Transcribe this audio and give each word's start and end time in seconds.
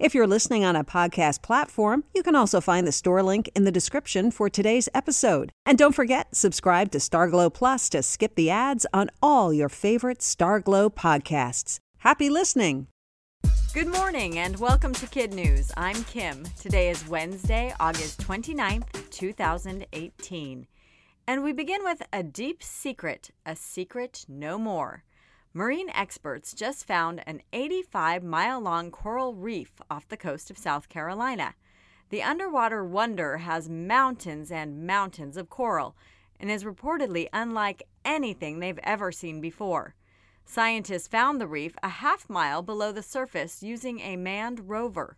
If 0.00 0.14
you're 0.14 0.28
listening 0.28 0.64
on 0.64 0.76
a 0.76 0.84
podcast 0.84 1.42
platform, 1.42 2.04
you 2.14 2.22
can 2.22 2.36
also 2.36 2.60
find 2.60 2.86
the 2.86 2.92
store 2.92 3.20
link 3.20 3.50
in 3.56 3.64
the 3.64 3.72
description 3.72 4.30
for 4.30 4.48
today's 4.48 4.88
episode. 4.94 5.50
And 5.66 5.76
don't 5.76 5.94
forget, 5.94 6.36
subscribe 6.36 6.92
to 6.92 6.98
Starglow 6.98 7.52
Plus 7.52 7.88
to 7.88 8.04
skip 8.04 8.36
the 8.36 8.48
ads 8.48 8.86
on 8.94 9.10
all 9.20 9.52
your 9.52 9.68
favorite 9.68 10.20
Starglow 10.20 10.94
podcasts. 10.94 11.80
Happy 11.98 12.30
listening! 12.30 12.86
Good 13.74 13.88
morning 13.88 14.38
and 14.38 14.56
welcome 14.60 14.92
to 14.92 15.06
Kid 15.08 15.34
News. 15.34 15.72
I'm 15.76 16.04
Kim. 16.04 16.44
Today 16.60 16.90
is 16.90 17.08
Wednesday, 17.08 17.74
August 17.80 18.20
29th, 18.20 19.10
2018. 19.10 20.68
And 21.26 21.42
we 21.42 21.52
begin 21.52 21.82
with 21.82 22.02
a 22.12 22.22
deep 22.22 22.62
secret, 22.62 23.32
a 23.44 23.56
secret 23.56 24.26
no 24.28 24.58
more. 24.58 25.02
Marine 25.58 25.90
experts 25.90 26.54
just 26.54 26.86
found 26.86 27.20
an 27.26 27.42
85 27.52 28.22
mile 28.22 28.60
long 28.60 28.92
coral 28.92 29.34
reef 29.34 29.72
off 29.90 30.06
the 30.06 30.16
coast 30.16 30.52
of 30.52 30.56
South 30.56 30.88
Carolina. 30.88 31.56
The 32.10 32.22
underwater 32.22 32.84
wonder 32.84 33.38
has 33.38 33.68
mountains 33.68 34.52
and 34.52 34.86
mountains 34.86 35.36
of 35.36 35.50
coral 35.50 35.96
and 36.38 36.48
is 36.48 36.62
reportedly 36.62 37.26
unlike 37.32 37.82
anything 38.04 38.60
they've 38.60 38.78
ever 38.84 39.10
seen 39.10 39.40
before. 39.40 39.96
Scientists 40.44 41.08
found 41.08 41.40
the 41.40 41.48
reef 41.48 41.74
a 41.82 41.88
half 41.88 42.30
mile 42.30 42.62
below 42.62 42.92
the 42.92 43.02
surface 43.02 43.60
using 43.60 43.98
a 43.98 44.14
manned 44.14 44.68
rover. 44.68 45.16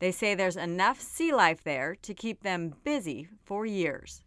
They 0.00 0.10
say 0.10 0.34
there's 0.34 0.56
enough 0.56 1.00
sea 1.00 1.32
life 1.32 1.62
there 1.62 1.94
to 2.02 2.12
keep 2.12 2.42
them 2.42 2.74
busy 2.82 3.28
for 3.44 3.64
years. 3.64 4.24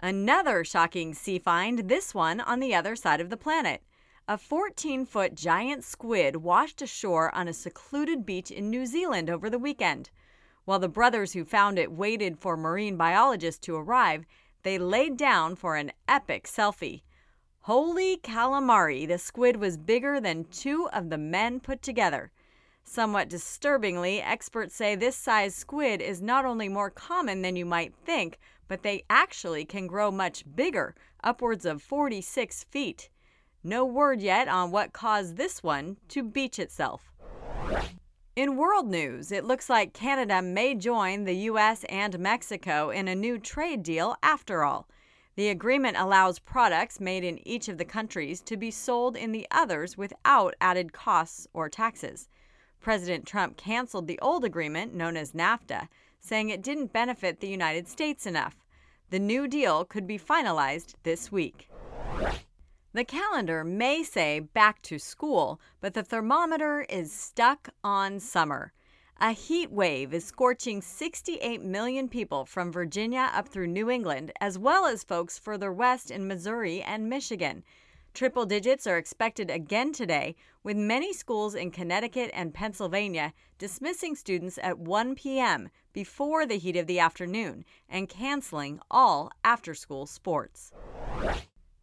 Another 0.00 0.64
shocking 0.64 1.12
sea 1.12 1.38
find, 1.38 1.80
this 1.90 2.14
one 2.14 2.40
on 2.40 2.60
the 2.60 2.74
other 2.74 2.96
side 2.96 3.20
of 3.20 3.28
the 3.28 3.36
planet. 3.36 3.82
A 4.28 4.38
14 4.38 5.04
foot 5.04 5.34
giant 5.34 5.82
squid 5.82 6.36
washed 6.36 6.80
ashore 6.80 7.34
on 7.34 7.48
a 7.48 7.52
secluded 7.52 8.24
beach 8.24 8.52
in 8.52 8.70
New 8.70 8.86
Zealand 8.86 9.28
over 9.28 9.50
the 9.50 9.58
weekend. 9.58 10.10
While 10.64 10.78
the 10.78 10.88
brothers 10.88 11.32
who 11.32 11.44
found 11.44 11.76
it 11.76 11.90
waited 11.90 12.38
for 12.38 12.56
marine 12.56 12.96
biologists 12.96 13.58
to 13.66 13.74
arrive, 13.74 14.24
they 14.62 14.78
laid 14.78 15.16
down 15.16 15.56
for 15.56 15.74
an 15.74 15.90
epic 16.06 16.46
selfie. 16.46 17.02
Holy 17.62 18.16
calamari, 18.16 19.08
the 19.08 19.18
squid 19.18 19.56
was 19.56 19.76
bigger 19.76 20.20
than 20.20 20.44
two 20.44 20.88
of 20.92 21.10
the 21.10 21.18
men 21.18 21.58
put 21.58 21.82
together. 21.82 22.30
Somewhat 22.84 23.28
disturbingly, 23.28 24.22
experts 24.22 24.76
say 24.76 24.94
this 24.94 25.16
size 25.16 25.56
squid 25.56 26.00
is 26.00 26.22
not 26.22 26.44
only 26.44 26.68
more 26.68 26.90
common 26.90 27.42
than 27.42 27.56
you 27.56 27.66
might 27.66 27.92
think, 28.04 28.38
but 28.68 28.84
they 28.84 29.02
actually 29.10 29.64
can 29.64 29.88
grow 29.88 30.12
much 30.12 30.44
bigger, 30.54 30.94
upwards 31.24 31.64
of 31.64 31.82
46 31.82 32.62
feet. 32.64 33.08
No 33.64 33.84
word 33.84 34.20
yet 34.20 34.48
on 34.48 34.72
what 34.72 34.92
caused 34.92 35.36
this 35.36 35.62
one 35.62 35.96
to 36.08 36.24
beach 36.24 36.58
itself. 36.58 37.12
In 38.34 38.56
world 38.56 38.88
news, 38.88 39.30
it 39.30 39.44
looks 39.44 39.70
like 39.70 39.92
Canada 39.92 40.42
may 40.42 40.74
join 40.74 41.24
the 41.24 41.34
US 41.50 41.84
and 41.84 42.18
Mexico 42.18 42.90
in 42.90 43.06
a 43.06 43.14
new 43.14 43.38
trade 43.38 43.82
deal 43.82 44.16
after 44.22 44.64
all. 44.64 44.88
The 45.36 45.48
agreement 45.48 45.96
allows 45.96 46.38
products 46.38 46.98
made 46.98 47.24
in 47.24 47.46
each 47.46 47.68
of 47.68 47.78
the 47.78 47.84
countries 47.84 48.40
to 48.42 48.56
be 48.56 48.70
sold 48.70 49.16
in 49.16 49.32
the 49.32 49.46
others 49.50 49.96
without 49.96 50.54
added 50.60 50.92
costs 50.92 51.46
or 51.52 51.68
taxes. 51.68 52.28
President 52.80 53.26
Trump 53.26 53.56
canceled 53.56 54.08
the 54.08 54.18
old 54.18 54.44
agreement, 54.44 54.92
known 54.92 55.16
as 55.16 55.32
NAFTA, 55.32 55.88
saying 56.18 56.48
it 56.48 56.62
didn't 56.62 56.92
benefit 56.92 57.38
the 57.38 57.48
United 57.48 57.86
States 57.86 58.26
enough. 58.26 58.56
The 59.10 59.20
new 59.20 59.46
deal 59.46 59.84
could 59.84 60.06
be 60.06 60.18
finalized 60.18 60.94
this 61.04 61.30
week. 61.30 61.68
The 62.94 63.04
calendar 63.04 63.64
may 63.64 64.02
say 64.02 64.38
back 64.38 64.82
to 64.82 64.98
school, 64.98 65.58
but 65.80 65.94
the 65.94 66.02
thermometer 66.02 66.82
is 66.90 67.10
stuck 67.10 67.70
on 67.82 68.20
summer. 68.20 68.74
A 69.18 69.32
heat 69.32 69.72
wave 69.72 70.12
is 70.12 70.26
scorching 70.26 70.82
68 70.82 71.62
million 71.62 72.10
people 72.10 72.44
from 72.44 72.70
Virginia 72.70 73.30
up 73.32 73.48
through 73.48 73.68
New 73.68 73.88
England, 73.88 74.30
as 74.42 74.58
well 74.58 74.84
as 74.84 75.04
folks 75.04 75.38
further 75.38 75.72
west 75.72 76.10
in 76.10 76.28
Missouri 76.28 76.82
and 76.82 77.08
Michigan. 77.08 77.64
Triple 78.12 78.44
digits 78.44 78.86
are 78.86 78.98
expected 78.98 79.48
again 79.48 79.94
today, 79.94 80.36
with 80.62 80.76
many 80.76 81.14
schools 81.14 81.54
in 81.54 81.70
Connecticut 81.70 82.30
and 82.34 82.52
Pennsylvania 82.52 83.32
dismissing 83.56 84.14
students 84.14 84.58
at 84.62 84.78
1 84.78 85.14
p.m. 85.14 85.70
before 85.94 86.44
the 86.44 86.58
heat 86.58 86.76
of 86.76 86.86
the 86.86 86.98
afternoon 86.98 87.64
and 87.88 88.10
canceling 88.10 88.80
all 88.90 89.30
after 89.42 89.72
school 89.72 90.04
sports. 90.04 90.72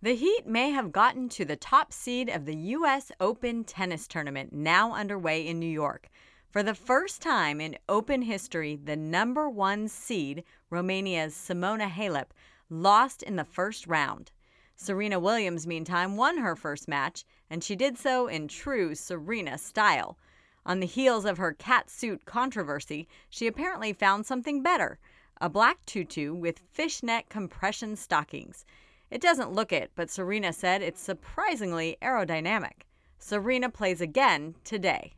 The 0.01 0.15
Heat 0.15 0.47
may 0.47 0.69
have 0.69 0.93
gotten 0.93 1.27
to 1.27 1.43
the 1.43 1.57
top 1.57 1.91
seed 1.91 2.29
of 2.29 2.45
the 2.45 2.55
U.S. 2.55 3.11
Open 3.19 3.65
tennis 3.65 4.07
tournament 4.07 4.53
now 4.53 4.93
underway 4.93 5.45
in 5.45 5.59
New 5.59 5.69
York. 5.69 6.07
For 6.49 6.63
the 6.63 6.73
first 6.73 7.21
time 7.21 7.59
in 7.59 7.77
Open 7.89 8.21
history, 8.21 8.79
the 8.81 8.95
number 8.95 9.49
one 9.49 9.89
seed, 9.89 10.45
Romania's 10.69 11.33
Simona 11.33 11.89
Halep, 11.89 12.27
lost 12.69 13.23
in 13.23 13.35
the 13.35 13.43
first 13.43 13.87
round. 13.87 14.31
Serena 14.77 15.19
Williams, 15.19 15.67
meantime, 15.67 16.15
won 16.15 16.37
her 16.37 16.55
first 16.55 16.87
match, 16.87 17.25
and 17.49 17.61
she 17.61 17.75
did 17.75 17.97
so 17.97 18.27
in 18.27 18.47
true 18.47 18.95
Serena 18.95 19.57
style. 19.57 20.17
On 20.65 20.79
the 20.79 20.87
heels 20.87 21.25
of 21.25 21.37
her 21.39 21.51
cat 21.51 21.89
suit 21.89 22.23
controversy, 22.23 23.05
she 23.29 23.47
apparently 23.47 23.91
found 23.91 24.25
something 24.25 24.63
better 24.63 24.97
a 25.41 25.49
black 25.49 25.85
tutu 25.85 26.33
with 26.33 26.59
fishnet 26.71 27.27
compression 27.27 27.97
stockings. 27.97 28.65
It 29.11 29.21
doesn't 29.21 29.53
look 29.53 29.71
it, 29.71 29.91
but 29.95 30.09
Serena 30.09 30.53
said 30.53 30.81
it's 30.81 31.01
surprisingly 31.01 31.97
aerodynamic. 32.01 32.83
Serena 33.17 33.69
plays 33.69 34.01
again 34.01 34.55
today. 34.63 35.13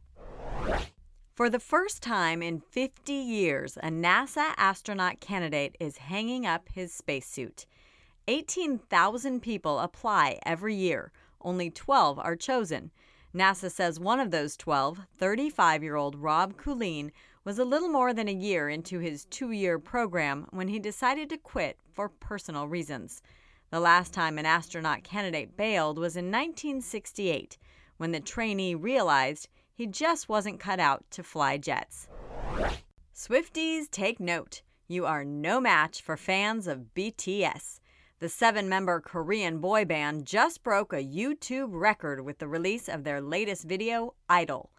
For 1.35 1.49
the 1.49 1.59
first 1.59 2.01
time 2.01 2.41
in 2.41 2.59
50 2.59 3.13
years, 3.13 3.77
a 3.77 3.89
NASA 3.89 4.53
astronaut 4.57 5.19
candidate 5.19 5.75
is 5.79 5.97
hanging 5.97 6.45
up 6.45 6.69
his 6.69 6.93
spacesuit. 6.93 7.65
18,000 8.27 9.41
people 9.41 9.79
apply 9.79 10.39
every 10.45 10.75
year, 10.75 11.11
only 11.41 11.69
12 11.69 12.19
are 12.19 12.35
chosen. 12.35 12.91
NASA 13.33 13.71
says 13.71 13.99
one 13.99 14.19
of 14.19 14.31
those 14.31 14.55
12, 14.57 14.99
35 15.17 15.83
year 15.83 15.95
old 15.95 16.15
Rob 16.15 16.57
Kulin, 16.57 17.11
was 17.43 17.57
a 17.57 17.65
little 17.65 17.89
more 17.89 18.13
than 18.13 18.27
a 18.27 18.33
year 18.33 18.69
into 18.69 18.99
his 18.99 19.25
two 19.25 19.51
year 19.51 19.79
program 19.79 20.47
when 20.51 20.67
he 20.67 20.79
decided 20.79 21.29
to 21.29 21.37
quit 21.37 21.77
for 21.93 22.07
personal 22.07 22.67
reasons. 22.67 23.21
The 23.71 23.79
last 23.79 24.13
time 24.13 24.37
an 24.37 24.45
astronaut 24.45 25.01
candidate 25.05 25.55
bailed 25.55 25.97
was 25.97 26.17
in 26.17 26.25
1968 26.25 27.57
when 27.95 28.11
the 28.11 28.19
trainee 28.19 28.75
realized 28.75 29.47
he 29.73 29.87
just 29.87 30.27
wasn't 30.27 30.59
cut 30.59 30.81
out 30.81 31.05
to 31.11 31.23
fly 31.23 31.57
jets. 31.57 32.09
Swifties, 33.15 33.89
take 33.89 34.19
note. 34.19 34.61
You 34.89 35.05
are 35.05 35.23
no 35.23 35.61
match 35.61 36.01
for 36.01 36.17
fans 36.17 36.67
of 36.67 36.93
BTS. 36.93 37.79
The 38.19 38.27
seven 38.27 38.67
member 38.67 38.99
Korean 38.99 39.59
boy 39.59 39.85
band 39.85 40.25
just 40.25 40.63
broke 40.63 40.91
a 40.91 40.97
YouTube 40.97 41.69
record 41.71 42.25
with 42.25 42.39
the 42.39 42.49
release 42.49 42.89
of 42.89 43.05
their 43.05 43.21
latest 43.21 43.63
video, 43.63 44.15
Idol. 44.27 44.71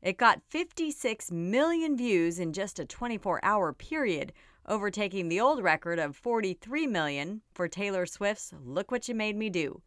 It 0.00 0.16
got 0.16 0.40
56 0.48 1.30
million 1.30 1.98
views 1.98 2.38
in 2.38 2.54
just 2.54 2.78
a 2.78 2.86
24 2.86 3.40
hour 3.42 3.74
period, 3.74 4.32
overtaking 4.68 5.28
the 5.28 5.40
old 5.40 5.62
record 5.62 5.98
of 5.98 6.14
43 6.14 6.86
million 6.86 7.40
for 7.54 7.66
Taylor 7.66 8.06
Swift's 8.06 8.52
Look 8.64 8.90
What 8.90 9.08
You 9.08 9.14
Made 9.14 9.36
Me 9.36 9.50
Do. 9.50 9.82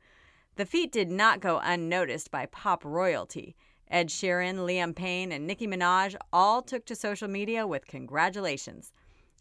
The 0.55 0.65
feat 0.65 0.91
did 0.91 1.09
not 1.09 1.39
go 1.39 1.61
unnoticed 1.63 2.31
by 2.31 2.47
pop 2.47 2.83
royalty. 2.83 3.55
Ed 3.89 4.09
Sheeran, 4.09 4.57
Liam 4.57 4.95
Payne, 4.95 5.31
and 5.31 5.45
Nicki 5.45 5.67
Minaj 5.67 6.15
all 6.33 6.61
took 6.61 6.85
to 6.85 6.95
social 6.95 7.27
media 7.27 7.67
with 7.67 7.85
congratulations. 7.85 8.91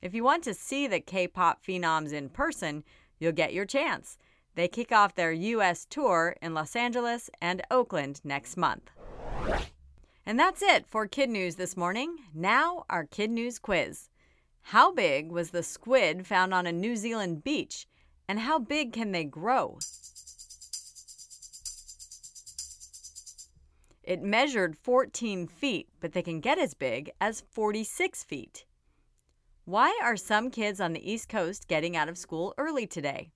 If 0.02 0.14
you 0.14 0.22
want 0.22 0.44
to 0.44 0.54
see 0.54 0.86
the 0.86 1.00
K 1.00 1.26
pop 1.26 1.64
phenoms 1.64 2.12
in 2.12 2.28
person, 2.28 2.84
you'll 3.18 3.32
get 3.32 3.54
your 3.54 3.64
chance. 3.64 4.18
They 4.56 4.68
kick 4.68 4.92
off 4.92 5.14
their 5.14 5.32
U.S. 5.32 5.86
tour 5.88 6.36
in 6.42 6.52
Los 6.52 6.76
Angeles 6.76 7.30
and 7.40 7.62
Oakland 7.70 8.20
next 8.24 8.56
month. 8.56 8.90
And 10.26 10.38
that's 10.38 10.62
it 10.62 10.86
for 10.86 11.06
Kid 11.06 11.30
News 11.30 11.54
this 11.56 11.76
morning. 11.76 12.16
Now, 12.34 12.84
our 12.90 13.04
Kid 13.04 13.30
News 13.30 13.58
quiz. 13.58 14.09
How 14.62 14.92
big 14.92 15.30
was 15.32 15.50
the 15.50 15.62
squid 15.62 16.26
found 16.26 16.54
on 16.54 16.66
a 16.66 16.72
New 16.72 16.96
Zealand 16.96 17.42
beach, 17.42 17.86
and 18.28 18.40
how 18.40 18.58
big 18.58 18.92
can 18.92 19.12
they 19.12 19.24
grow? 19.24 19.78
It 24.02 24.22
measured 24.22 24.76
14 24.76 25.46
feet, 25.46 25.88
but 26.00 26.12
they 26.12 26.22
can 26.22 26.40
get 26.40 26.58
as 26.58 26.74
big 26.74 27.10
as 27.20 27.42
46 27.52 28.24
feet. 28.24 28.64
Why 29.64 29.98
are 30.02 30.16
some 30.16 30.50
kids 30.50 30.80
on 30.80 30.94
the 30.94 31.10
East 31.12 31.28
Coast 31.28 31.68
getting 31.68 31.96
out 31.96 32.08
of 32.08 32.18
school 32.18 32.54
early 32.58 32.86
today? 32.86 33.30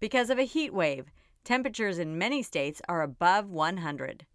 Because 0.00 0.30
of 0.30 0.38
a 0.38 0.44
heat 0.44 0.74
wave, 0.74 1.06
temperatures 1.44 1.98
in 1.98 2.18
many 2.18 2.42
states 2.42 2.82
are 2.88 3.02
above 3.02 3.48
100. 3.48 4.26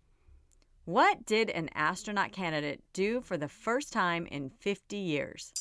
What 0.85 1.27
did 1.27 1.51
an 1.51 1.69
astronaut 1.75 2.31
candidate 2.31 2.83
do 2.91 3.21
for 3.21 3.37
the 3.37 3.47
first 3.47 3.93
time 3.93 4.25
in 4.25 4.49
50 4.49 4.97
years? 4.97 5.53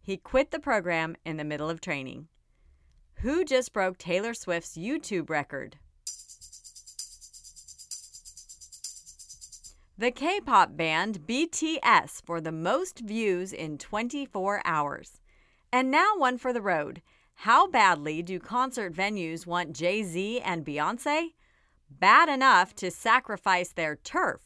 He 0.00 0.16
quit 0.16 0.52
the 0.52 0.60
program 0.60 1.16
in 1.24 1.36
the 1.38 1.44
middle 1.44 1.68
of 1.68 1.80
training. 1.80 2.28
Who 3.22 3.44
just 3.44 3.72
broke 3.72 3.98
Taylor 3.98 4.32
Swift's 4.32 4.76
YouTube 4.76 5.28
record? 5.28 5.76
The 9.98 10.12
K 10.12 10.40
pop 10.40 10.76
band 10.76 11.26
BTS 11.26 12.24
for 12.24 12.40
the 12.40 12.52
most 12.52 13.00
views 13.00 13.52
in 13.52 13.76
24 13.76 14.62
hours. 14.64 15.20
And 15.72 15.90
now 15.90 16.16
one 16.16 16.38
for 16.38 16.52
the 16.52 16.62
road. 16.62 17.02
How 17.44 17.66
badly 17.66 18.20
do 18.20 18.38
concert 18.38 18.92
venues 18.92 19.46
want 19.46 19.72
Jay 19.72 20.02
Z 20.02 20.40
and 20.40 20.62
Beyonce? 20.62 21.32
Bad 21.88 22.28
enough 22.28 22.74
to 22.74 22.90
sacrifice 22.90 23.72
their 23.72 23.96
turf. 23.96 24.42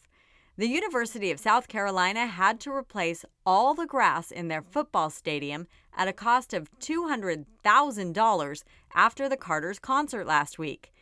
The 0.56 0.68
University 0.68 1.32
of 1.32 1.40
South 1.40 1.66
Carolina 1.66 2.26
had 2.28 2.60
to 2.60 2.70
replace 2.70 3.24
all 3.44 3.74
the 3.74 3.84
grass 3.84 4.30
in 4.30 4.46
their 4.46 4.62
football 4.62 5.10
stadium 5.10 5.66
at 5.96 6.06
a 6.06 6.12
cost 6.12 6.54
of 6.54 6.70
$200,000 6.78 8.62
after 8.94 9.28
the 9.28 9.36
Carters 9.36 9.80
concert 9.80 10.24
last 10.24 10.60
week. 10.60 10.92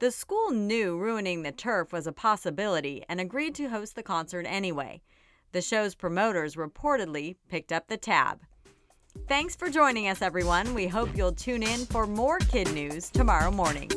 The 0.00 0.10
school 0.10 0.50
knew 0.50 0.98
ruining 0.98 1.42
the 1.42 1.52
turf 1.52 1.92
was 1.92 2.08
a 2.08 2.12
possibility 2.12 3.04
and 3.08 3.20
agreed 3.20 3.54
to 3.54 3.68
host 3.68 3.94
the 3.94 4.02
concert 4.02 4.46
anyway. 4.48 5.00
The 5.52 5.62
show's 5.62 5.94
promoters 5.94 6.56
reportedly 6.56 7.36
picked 7.48 7.70
up 7.70 7.86
the 7.86 7.96
tab. 7.96 8.40
Thanks 9.24 9.56
for 9.56 9.68
joining 9.68 10.08
us, 10.08 10.22
everyone. 10.22 10.72
We 10.74 10.86
hope 10.86 11.08
you'll 11.16 11.32
tune 11.32 11.62
in 11.62 11.86
for 11.86 12.06
more 12.06 12.38
kid 12.38 12.72
news 12.72 13.10
tomorrow 13.10 13.50
morning. 13.50 13.90